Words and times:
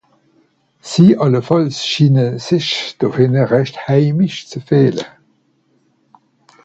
Sie 0.91 1.07
àllefàlls 1.23 1.77
schiine 1.87 2.25
sich 2.45 2.69
do 2.99 3.07
hìnne 3.15 3.43
rächt 3.51 3.75
heimisch 3.85 4.39
ze 4.49 4.59
fìehle. 4.67 5.05